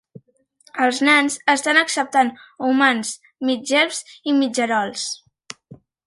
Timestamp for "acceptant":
1.81-2.31